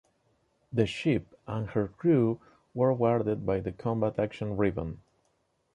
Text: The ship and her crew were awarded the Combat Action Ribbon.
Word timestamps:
The 0.73 0.87
ship 0.87 1.39
and 1.45 1.69
her 1.69 1.87
crew 1.89 2.39
were 2.73 2.89
awarded 2.89 3.45
the 3.45 3.71
Combat 3.71 4.17
Action 4.17 4.57
Ribbon. 4.57 5.01